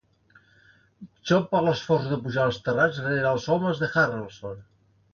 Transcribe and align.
Xop 1.33 1.45
per 1.51 1.61
l'esforç 1.67 2.09
de 2.15 2.19
pujar 2.25 2.49
als 2.49 2.59
terrats 2.71 3.05
rere 3.07 3.31
els 3.37 3.49
homes 3.59 3.87
de 3.87 3.95
Harrelson. 3.95 4.69